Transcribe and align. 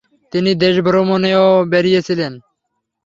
তিনি 0.33 0.51
দেশভ্রমণেও 0.63 1.45
বেরিয়েছিলেন। 1.71 2.33